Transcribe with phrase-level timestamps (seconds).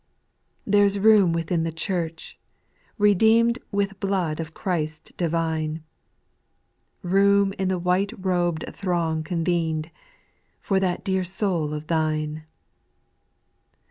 [0.65, 0.71] 8.
[0.71, 2.39] There 's room within the Church,
[2.97, 5.83] redeemed With blood of Christ divine;
[7.03, 9.91] Room in the white robed throng convened,
[10.59, 12.45] For that dear soul of thine.